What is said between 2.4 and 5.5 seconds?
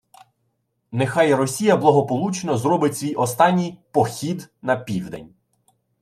зробить свій останній «похід» на південь